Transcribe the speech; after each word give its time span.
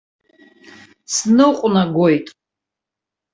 Сныҟәнагоит. 1.13 2.27